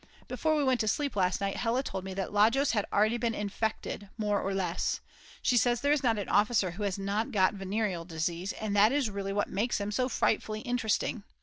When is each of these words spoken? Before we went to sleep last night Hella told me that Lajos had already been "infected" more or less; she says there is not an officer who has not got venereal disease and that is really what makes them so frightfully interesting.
Before 0.27 0.55
we 0.55 0.63
went 0.63 0.79
to 0.79 0.87
sleep 0.87 1.15
last 1.15 1.41
night 1.41 1.57
Hella 1.57 1.83
told 1.83 2.03
me 2.05 2.15
that 2.15 2.33
Lajos 2.33 2.71
had 2.71 2.87
already 2.91 3.17
been 3.17 3.35
"infected" 3.35 4.09
more 4.17 4.41
or 4.41 4.51
less; 4.55 4.99
she 5.43 5.57
says 5.57 5.81
there 5.81 5.91
is 5.91 6.01
not 6.01 6.17
an 6.17 6.27
officer 6.27 6.71
who 6.71 6.81
has 6.81 6.97
not 6.97 7.31
got 7.31 7.53
venereal 7.53 8.03
disease 8.03 8.51
and 8.53 8.75
that 8.75 8.91
is 8.91 9.11
really 9.11 9.31
what 9.31 9.49
makes 9.51 9.77
them 9.77 9.91
so 9.91 10.09
frightfully 10.09 10.61
interesting. 10.61 11.21